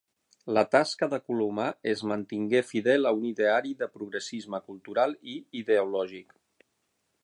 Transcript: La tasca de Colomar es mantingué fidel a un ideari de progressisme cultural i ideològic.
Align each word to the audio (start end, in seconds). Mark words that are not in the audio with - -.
La 0.57 0.61
tasca 0.75 1.09
de 1.11 1.19
Colomar 1.27 1.67
es 1.91 2.01
mantingué 2.13 2.63
fidel 2.71 3.09
a 3.11 3.13
un 3.21 3.29
ideari 3.33 3.77
de 3.83 3.91
progressisme 3.99 4.65
cultural 4.71 5.19
i 5.37 5.41
ideològic. 5.63 6.39